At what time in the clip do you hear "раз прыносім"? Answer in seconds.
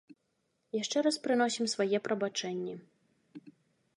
1.07-1.69